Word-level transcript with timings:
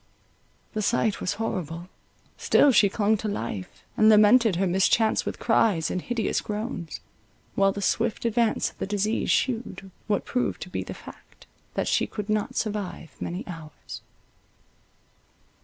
The 0.73 0.81
sight 0.81 1.21
was 1.21 1.33
horrible; 1.33 1.87
still 2.35 2.71
she 2.71 2.89
clung 2.89 3.17
to 3.17 3.27
life, 3.27 3.83
and 3.95 4.09
lamented 4.09 4.55
her 4.55 4.65
mischance 4.65 5.27
with 5.27 5.37
cries 5.37 5.91
and 5.91 6.01
hideous 6.01 6.41
groans; 6.41 7.01
while 7.53 7.71
the 7.71 7.83
swift 7.83 8.25
advance 8.25 8.71
of 8.71 8.79
the 8.79 8.87
disease 8.87 9.29
shewed, 9.29 9.91
what 10.07 10.25
proved 10.25 10.59
to 10.63 10.69
be 10.71 10.81
the 10.81 10.95
fact, 10.95 11.45
that 11.75 11.87
she 11.87 12.07
could 12.07 12.29
not 12.31 12.55
survive 12.55 13.13
many 13.19 13.45
hours. 13.45 14.01